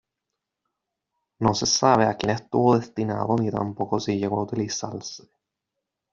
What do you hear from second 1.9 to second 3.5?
a quien estuvo destinado